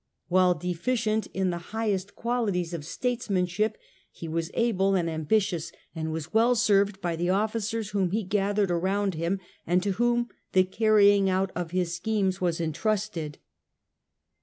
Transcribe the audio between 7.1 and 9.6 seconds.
the officers whom he gathered around him,